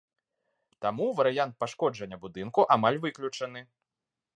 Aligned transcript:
Таму 0.85 1.05
варыянт 1.21 1.53
пашкоджання 1.65 2.21
будынку 2.27 2.61
амаль 2.79 3.01
выключаны. 3.09 3.59